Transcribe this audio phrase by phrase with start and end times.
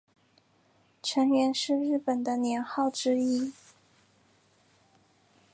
[1.03, 3.53] 承元是日本的年号之一。